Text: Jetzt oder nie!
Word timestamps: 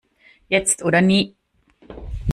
Jetzt 0.49 0.81
oder 0.83 0.99
nie! 0.99 1.35